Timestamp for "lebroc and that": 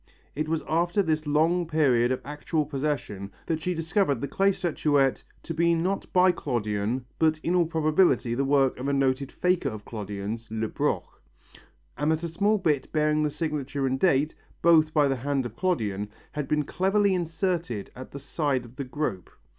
10.49-12.23